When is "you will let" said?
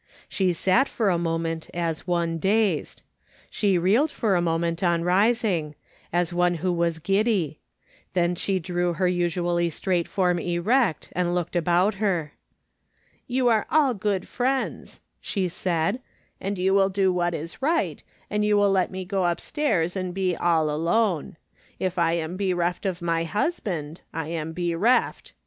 18.43-18.89